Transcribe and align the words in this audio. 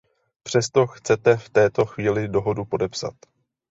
Přesto 0.43 0.87
chcete 0.87 1.37
v 1.37 1.49
této 1.49 1.85
chvíli 1.85 2.27
dohodu 2.27 2.65
podepsat. 2.65 3.13